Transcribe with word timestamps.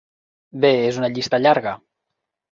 Bé, 0.63 0.71
és 0.85 0.97
una 1.01 1.09
llista 1.17 1.39
llarga. 1.43 1.75